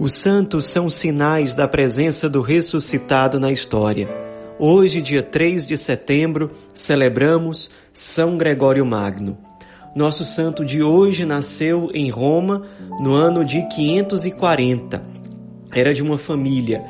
[0.00, 4.08] Os santos são sinais da presença do ressuscitado na história.
[4.56, 9.36] Hoje, dia 3 de setembro, celebramos São Gregório Magno.
[9.96, 12.62] Nosso santo de hoje nasceu em Roma
[13.00, 15.02] no ano de 540.
[15.74, 16.80] Era de uma família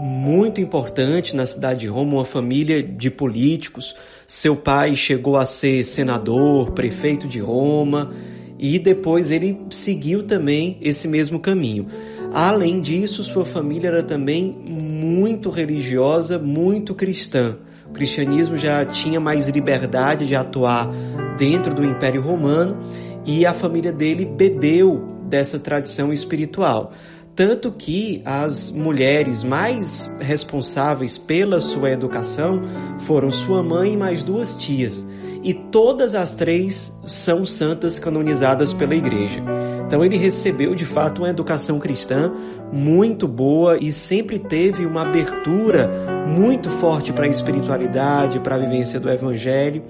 [0.00, 3.94] muito importante na cidade de Roma, uma família de políticos.
[4.26, 8.10] Seu pai chegou a ser senador, prefeito de Roma,
[8.58, 11.88] e depois ele seguiu também esse mesmo caminho.
[12.34, 17.56] Além disso, sua família era também muito religiosa, muito cristã.
[17.88, 20.90] O cristianismo já tinha mais liberdade de atuar
[21.38, 22.76] dentro do Império Romano
[23.24, 26.92] e a família dele bebeu dessa tradição espiritual.
[27.36, 32.62] Tanto que as mulheres mais responsáveis pela sua educação
[33.02, 35.06] foram sua mãe e mais duas tias.
[35.44, 39.40] E todas as três são santas canonizadas pela igreja.
[39.86, 42.32] Então ele recebeu de fato uma educação cristã
[42.72, 45.90] muito boa e sempre teve uma abertura
[46.26, 49.84] muito forte para a espiritualidade, para a vivência do evangelho.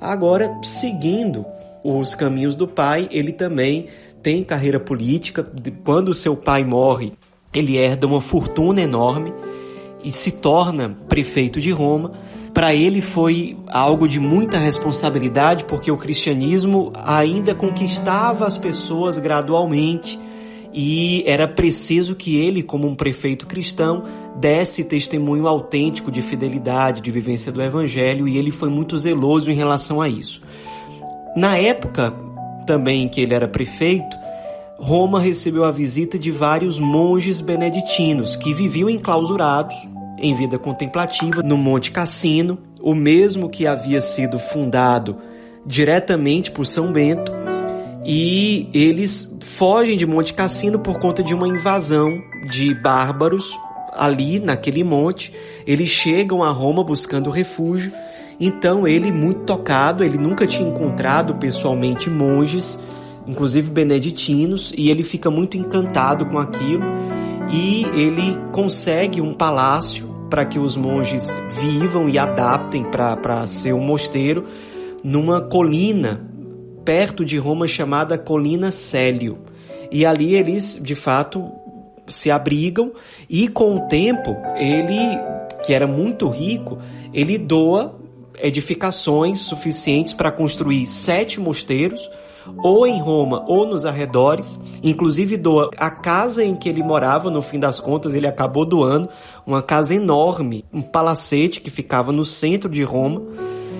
[0.00, 1.44] Agora, seguindo
[1.82, 3.88] os caminhos do pai, ele também
[4.22, 5.46] tem carreira política.
[5.84, 7.12] Quando seu pai morre,
[7.52, 9.32] ele herda uma fortuna enorme
[10.04, 12.12] e se torna prefeito de Roma
[12.52, 20.18] para ele foi algo de muita responsabilidade, porque o cristianismo ainda conquistava as pessoas gradualmente
[20.72, 24.04] e era preciso que ele, como um prefeito cristão,
[24.36, 29.54] desse testemunho autêntico de fidelidade, de vivência do evangelho, e ele foi muito zeloso em
[29.54, 30.42] relação a isso.
[31.36, 32.14] Na época
[32.66, 34.16] também que ele era prefeito,
[34.78, 39.74] Roma recebeu a visita de vários monges beneditinos que viviam enclausurados
[40.20, 45.16] em vida contemplativa no Monte Cassino, o mesmo que havia sido fundado
[45.64, 47.32] diretamente por São Bento,
[48.04, 52.18] e eles fogem de Monte Cassino por conta de uma invasão
[52.48, 53.44] de bárbaros
[53.92, 55.32] ali naquele monte.
[55.66, 57.92] Eles chegam a Roma buscando refúgio.
[58.40, 62.78] Então ele, muito tocado, ele nunca tinha encontrado pessoalmente monges,
[63.26, 66.84] inclusive beneditinos, e ele fica muito encantado com aquilo
[67.50, 71.28] e ele consegue um palácio para que os monges
[71.60, 74.46] vivam e adaptem para ser um mosteiro
[75.02, 76.28] numa colina
[76.84, 79.38] perto de Roma chamada Colina Célio.
[79.90, 81.50] E ali eles, de fato,
[82.06, 82.92] se abrigam
[83.28, 84.98] e com o tempo ele,
[85.64, 86.78] que era muito rico,
[87.12, 87.98] ele doa
[88.40, 92.08] edificações suficientes para construir sete mosteiros
[92.62, 97.42] ou em Roma ou nos arredores, inclusive doa a casa em que ele morava, no
[97.42, 99.08] fim das contas ele acabou doando
[99.46, 103.22] uma casa enorme, um palacete que ficava no centro de Roma.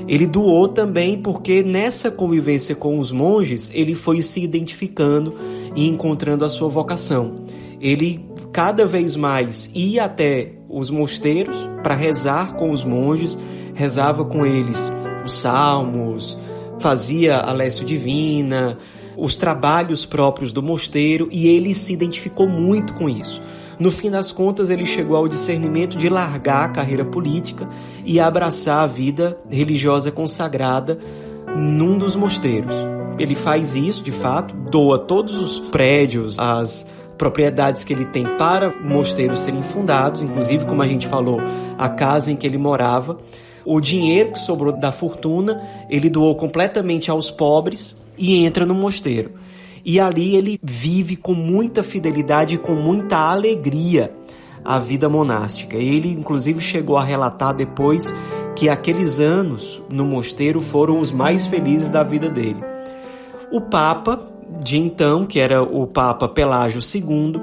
[0.06, 5.35] Ele doou também porque nessa convivência com os monges, ele foi se identificando
[5.77, 7.45] e encontrando a sua vocação.
[7.81, 13.39] Ele cada vez mais ia até os mosteiros para rezar com os monges,
[13.75, 14.91] rezava com eles
[15.25, 16.39] os salmos,
[16.78, 18.78] fazia a Lécio Divina,
[19.16, 23.43] os trabalhos próprios do mosteiro e ele se identificou muito com isso.
[23.78, 27.69] No fim das contas, ele chegou ao discernimento de largar a carreira política
[28.05, 30.99] e abraçar a vida religiosa consagrada
[31.56, 32.75] num dos mosteiros.
[33.19, 36.87] Ele faz isso, de fato, doa todos os prédios, as
[37.17, 41.41] propriedades que ele tem para mosteiros serem fundados, inclusive, como a gente falou,
[41.77, 43.19] a casa em que ele morava.
[43.71, 49.33] O dinheiro que sobrou da fortuna, ele doou completamente aos pobres e entra no mosteiro.
[49.84, 54.11] E ali ele vive com muita fidelidade e com muita alegria
[54.65, 55.77] a vida monástica.
[55.77, 58.15] Ele, inclusive, chegou a relatar depois
[58.56, 62.65] que aqueles anos no mosteiro foram os mais felizes da vida dele.
[63.53, 64.19] O Papa
[64.62, 67.39] de então, que era o Papa Pelágio II,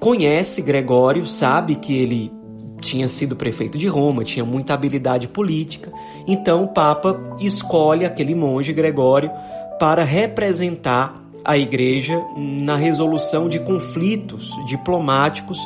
[0.00, 2.37] conhece Gregório, sabe que ele
[2.80, 5.92] tinha sido prefeito de Roma, tinha muita habilidade política,
[6.26, 9.30] então o Papa escolhe aquele monge Gregório
[9.78, 15.58] para representar a igreja na resolução de conflitos diplomáticos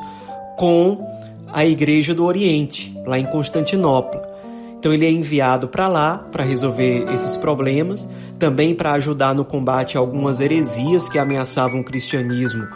[0.57, 1.05] com
[1.53, 4.31] a igreja do Oriente, lá em Constantinopla.
[4.79, 8.09] Então ele é enviado para lá para resolver esses problemas,
[8.39, 12.67] também para ajudar no combate a algumas heresias que ameaçavam o cristianismo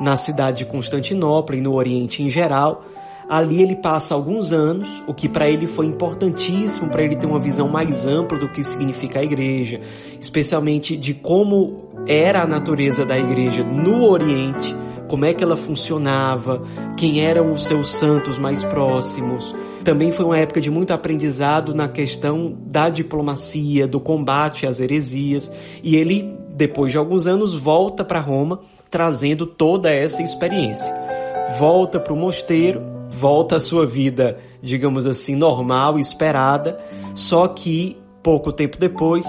[0.00, 2.84] na cidade de Constantinopla e no Oriente em geral.
[3.28, 7.38] Ali ele passa alguns anos, o que para ele foi importantíssimo para ele ter uma
[7.38, 9.80] visão mais ampla do que significa a igreja,
[10.18, 14.74] especialmente de como era a natureza da igreja no Oriente,
[15.08, 16.62] como é que ela funcionava,
[16.96, 19.54] quem eram os seus santos mais próximos.
[19.84, 25.52] Também foi uma época de muito aprendizado na questão da diplomacia, do combate às heresias,
[25.82, 28.60] e ele, depois de alguns anos, volta para Roma
[28.90, 30.92] trazendo toda essa experiência.
[31.58, 36.78] volta para o mosteiro, volta à sua vida, digamos assim, normal, esperada,
[37.14, 39.26] só que pouco tempo depois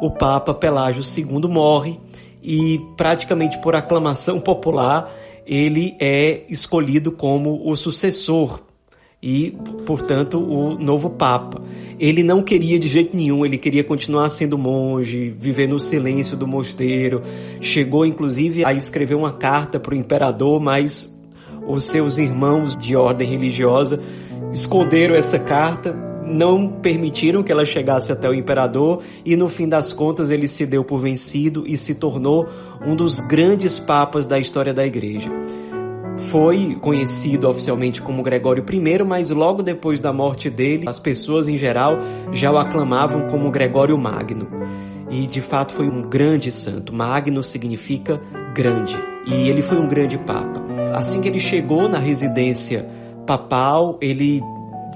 [0.00, 1.98] o Papa Pelágio II morre
[2.42, 5.12] e praticamente por aclamação popular
[5.46, 8.60] ele é escolhido como o sucessor
[9.22, 9.56] e,
[9.86, 11.62] portanto, o novo Papa.
[11.98, 16.46] Ele não queria de jeito nenhum, ele queria continuar sendo monge, viver no silêncio do
[16.46, 17.22] mosteiro.
[17.60, 21.12] Chegou, inclusive, a escrever uma carta para o imperador, mas
[21.66, 24.00] os seus irmãos de ordem religiosa
[24.52, 25.94] esconderam essa carta,
[26.24, 30.64] não permitiram que ela chegasse até o imperador e, no fim das contas, ele se
[30.66, 32.46] deu por vencido e se tornou
[32.86, 35.30] um dos grandes papas da história da igreja
[36.16, 41.56] foi conhecido oficialmente como Gregório I, mas logo depois da morte dele, as pessoas em
[41.56, 41.98] geral
[42.32, 44.48] já o aclamavam como Gregório Magno.
[45.10, 46.94] E de fato foi um grande santo.
[46.94, 48.20] Magno significa
[48.54, 48.98] grande.
[49.26, 50.71] E ele foi um grande papa.
[50.94, 52.86] Assim que ele chegou na residência
[53.26, 54.42] papal, ele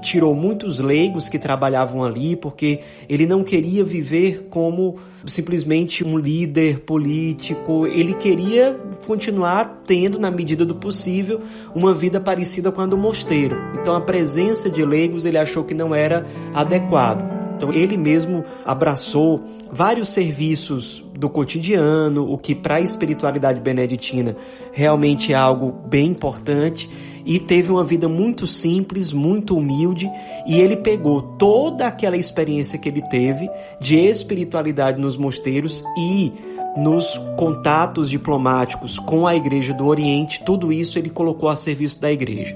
[0.01, 6.81] tirou muitos leigos que trabalhavam ali, porque ele não queria viver como simplesmente um líder
[6.81, 11.41] político, ele queria continuar tendo, na medida do possível,
[11.75, 13.57] uma vida parecida com a do mosteiro.
[13.81, 17.37] Então a presença de leigos ele achou que não era adequado.
[17.55, 24.35] Então ele mesmo abraçou vários serviços do cotidiano, o que para a espiritualidade beneditina
[24.71, 26.89] realmente é algo bem importante,
[27.25, 30.09] e teve uma vida muito simples, muito humilde,
[30.47, 33.49] e ele pegou toda aquela experiência que ele teve
[33.81, 36.31] de espiritualidade nos mosteiros e
[36.77, 42.11] nos contatos diplomáticos com a Igreja do Oriente, tudo isso ele colocou a serviço da
[42.11, 42.55] Igreja.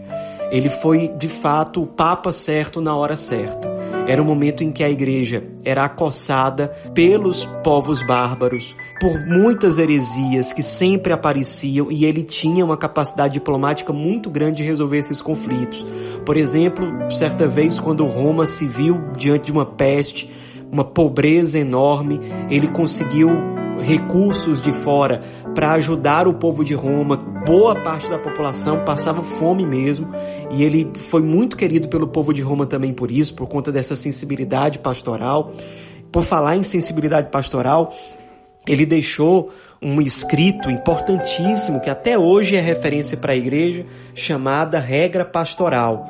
[0.51, 3.70] Ele foi, de fato, o Papa certo na hora certa.
[4.07, 10.51] Era um momento em que a igreja era acossada pelos povos bárbaros, por muitas heresias
[10.51, 15.85] que sempre apareciam e ele tinha uma capacidade diplomática muito grande de resolver esses conflitos.
[16.25, 20.29] Por exemplo, certa vez quando Roma se viu diante de uma peste,
[20.71, 22.19] uma pobreza enorme,
[22.49, 23.29] ele conseguiu
[23.79, 25.21] recursos de fora
[25.55, 27.17] para ajudar o povo de Roma.
[27.45, 30.09] Boa parte da população passava fome mesmo,
[30.51, 33.95] e ele foi muito querido pelo povo de Roma também por isso, por conta dessa
[33.95, 35.51] sensibilidade pastoral.
[36.11, 37.93] Por falar em sensibilidade pastoral,
[38.67, 39.49] ele deixou
[39.81, 46.05] um escrito importantíssimo que até hoje é referência para a igreja, chamada Regra Pastoral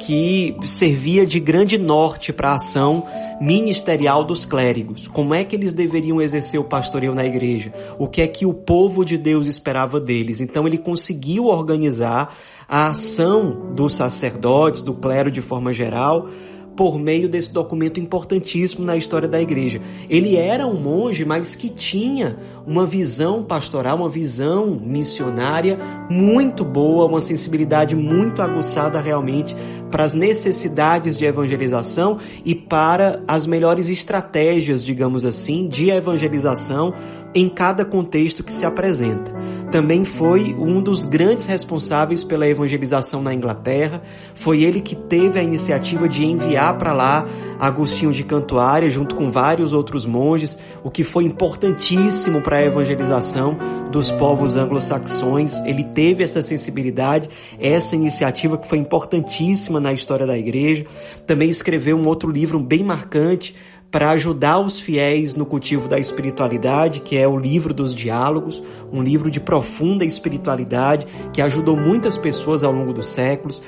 [0.00, 3.06] que servia de grande norte para a ação
[3.40, 5.08] ministerial dos clérigos.
[5.08, 7.72] Como é que eles deveriam exercer o pastoreio na igreja?
[7.98, 10.40] O que é que o povo de Deus esperava deles?
[10.40, 12.34] Então ele conseguiu organizar
[12.68, 16.28] a ação dos sacerdotes, do clero de forma geral,
[16.76, 19.80] por meio desse documento importantíssimo na história da igreja.
[20.08, 22.36] Ele era um monge, mas que tinha
[22.66, 25.78] uma visão pastoral, uma visão missionária
[26.10, 29.56] muito boa, uma sensibilidade muito aguçada realmente
[29.90, 36.92] para as necessidades de evangelização e para as melhores estratégias, digamos assim, de evangelização
[37.34, 39.35] em cada contexto que se apresenta
[39.70, 44.02] também foi um dos grandes responsáveis pela evangelização na Inglaterra.
[44.34, 47.26] Foi ele que teve a iniciativa de enviar para lá
[47.58, 53.56] Agostinho de Cantuária, junto com vários outros monges, o que foi importantíssimo para a evangelização
[53.90, 55.58] dos povos anglo-saxões.
[55.64, 60.84] Ele teve essa sensibilidade, essa iniciativa que foi importantíssima na história da igreja.
[61.26, 63.54] Também escreveu um outro livro bem marcante,
[63.90, 68.62] para ajudar os fiéis no cultivo da espiritualidade, que é o livro dos diálogos,
[68.92, 73.62] um livro de profunda espiritualidade que ajudou muitas pessoas ao longo dos séculos.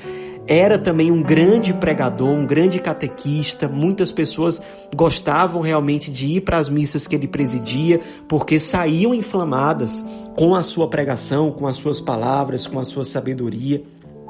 [0.45, 3.67] Era também um grande pregador, um grande catequista.
[3.67, 4.59] Muitas pessoas
[4.95, 10.03] gostavam realmente de ir para as missas que ele presidia, porque saíam inflamadas
[10.35, 13.83] com a sua pregação, com as suas palavras, com a sua sabedoria.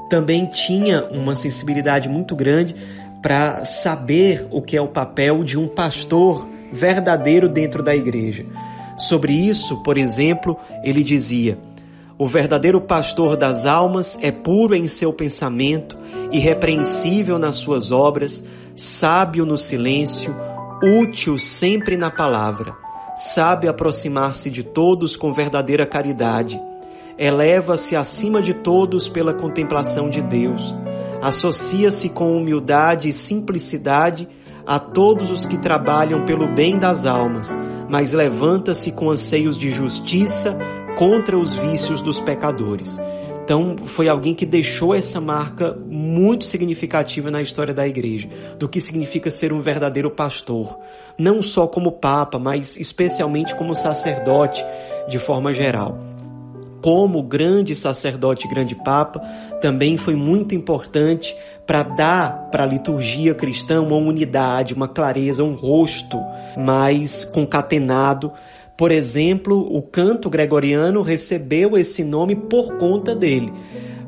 [0.09, 2.75] Também tinha uma sensibilidade muito grande
[3.21, 8.45] para saber o que é o papel de um pastor verdadeiro dentro da igreja.
[8.97, 11.57] Sobre isso, por exemplo, ele dizia:
[12.17, 15.97] O verdadeiro pastor das almas é puro em seu pensamento,
[16.31, 18.43] irrepreensível nas suas obras,
[18.75, 20.35] sábio no silêncio,
[21.01, 22.75] útil sempre na palavra,
[23.15, 26.59] sabe aproximar-se de todos com verdadeira caridade,
[27.17, 30.73] eleva-se acima de todos pela contemplação de Deus
[31.21, 34.27] associa-se com humildade e simplicidade
[34.65, 37.57] a todos os que trabalham pelo bem das almas,
[37.89, 40.57] mas levanta-se com anseios de justiça
[40.97, 42.99] contra os vícios dos pecadores.
[43.43, 48.79] Então, foi alguém que deixou essa marca muito significativa na história da igreja, do que
[48.79, 50.77] significa ser um verdadeiro pastor,
[51.17, 54.63] não só como papa, mas especialmente como sacerdote
[55.07, 56.08] de forma geral.
[56.81, 59.19] Como grande sacerdote grande papa,
[59.61, 65.53] também foi muito importante para dar para a liturgia cristã uma unidade, uma clareza, um
[65.53, 66.17] rosto
[66.57, 68.31] mais concatenado.
[68.75, 73.53] Por exemplo, o canto gregoriano recebeu esse nome por conta dele.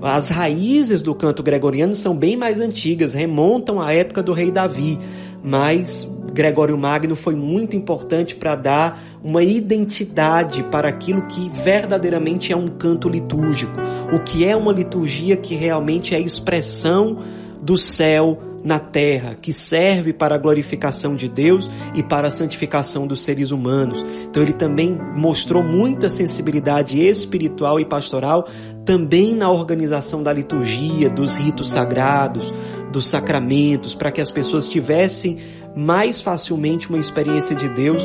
[0.01, 4.97] As raízes do canto gregoriano são bem mais antigas, remontam à época do rei Davi,
[5.43, 12.55] mas Gregório Magno foi muito importante para dar uma identidade para aquilo que verdadeiramente é
[12.55, 13.73] um canto litúrgico,
[14.13, 17.19] o que é uma liturgia que realmente é expressão
[17.61, 23.07] do céu na terra, que serve para a glorificação de Deus e para a santificação
[23.07, 24.05] dos seres humanos.
[24.29, 28.47] Então ele também mostrou muita sensibilidade espiritual e pastoral
[28.85, 32.51] também na organização da liturgia, dos ritos sagrados,
[32.91, 35.37] dos sacramentos, para que as pessoas tivessem
[35.75, 38.03] mais facilmente uma experiência de Deus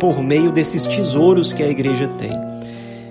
[0.00, 2.32] por meio desses tesouros que a igreja tem.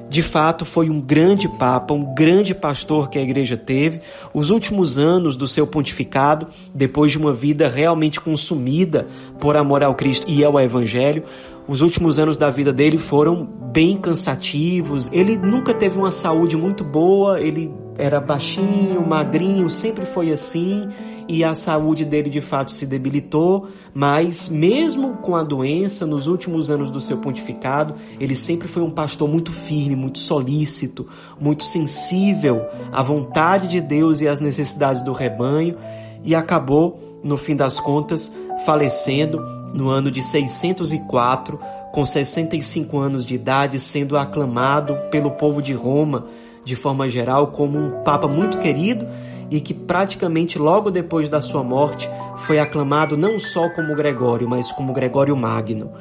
[0.08, 4.02] De fato, foi um grande papa, um grande pastor que a igreja teve.
[4.34, 9.08] Os últimos anos do seu pontificado, depois de uma vida realmente consumida
[9.40, 11.24] por amor ao Cristo e ao Evangelho,
[11.68, 15.10] os últimos anos da vida dele foram bem cansativos.
[15.12, 20.88] Ele nunca teve uma saúde muito boa, ele era baixinho, magrinho, sempre foi assim,
[21.28, 26.70] e a saúde dele de fato se debilitou, mas mesmo com a doença, nos últimos
[26.70, 31.08] anos do seu pontificado, ele sempre foi um pastor muito firme, muito solícito,
[31.40, 35.78] muito sensível à vontade de Deus e às necessidades do rebanho,
[36.24, 38.32] e acabou, no fim das contas,
[38.66, 39.40] falecendo
[39.74, 41.60] no ano de 604,
[41.92, 46.28] com 65 anos de idade, sendo aclamado pelo povo de Roma,
[46.64, 49.06] de forma geral, como um papa muito querido
[49.50, 54.72] e que praticamente logo depois da sua morte foi aclamado não só como Gregório, mas
[54.72, 55.92] como Gregório Magno.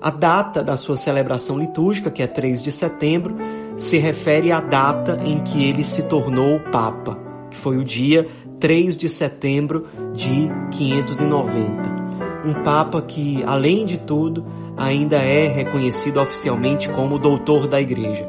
[0.00, 3.36] A data da sua celebração litúrgica, que é 3 de setembro,
[3.76, 7.18] se refere à data em que ele se tornou papa,
[7.50, 8.28] que foi o dia
[8.60, 11.98] 3 de setembro de 590
[12.44, 14.44] um Papa que, além de tudo,
[14.76, 18.26] ainda é reconhecido oficialmente como doutor da Igreja.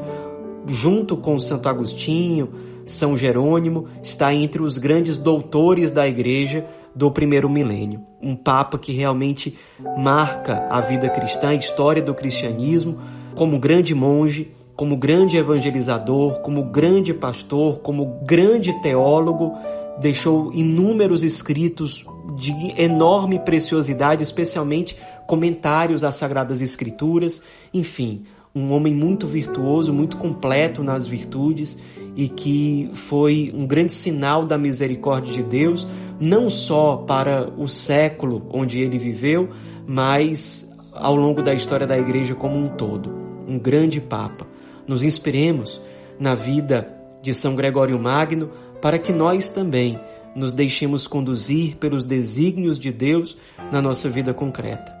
[0.66, 2.50] Junto com Santo Agostinho,
[2.86, 8.04] São Jerônimo, está entre os grandes doutores da Igreja do primeiro milênio.
[8.20, 9.56] Um Papa que realmente
[9.96, 12.98] marca a vida cristã, a história do cristianismo,
[13.34, 19.52] como grande monge, como grande evangelizador, como grande pastor, como grande teólogo,
[20.00, 22.04] deixou inúmeros escritos
[22.36, 28.24] de enorme preciosidade, especialmente comentários às Sagradas Escrituras, enfim,
[28.54, 31.78] um homem muito virtuoso, muito completo nas virtudes
[32.16, 35.86] e que foi um grande sinal da misericórdia de Deus,
[36.18, 39.50] não só para o século onde ele viveu,
[39.86, 43.14] mas ao longo da história da igreja como um todo.
[43.46, 44.46] Um grande Papa.
[44.86, 45.80] Nos inspiremos
[46.18, 46.92] na vida
[47.22, 48.50] de São Gregório Magno
[48.82, 49.98] para que nós também
[50.34, 53.36] nos deixemos conduzir pelos desígnios de Deus
[53.70, 54.92] na nossa vida concreta.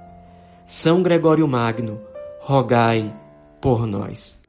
[0.66, 2.00] São Gregório Magno,
[2.40, 3.12] rogai
[3.60, 4.39] por nós.